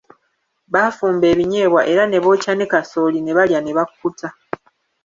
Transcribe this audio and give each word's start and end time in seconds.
Baafumba 0.73 1.25
ebinyeebwa 1.33 1.81
era 1.91 2.03
ne 2.07 2.17
bookya 2.23 2.53
ne 2.55 2.65
kasooli 2.71 3.19
ne 3.21 3.31
balya 3.37 3.59
ne 3.61 3.71
bakkuta. 3.77 4.27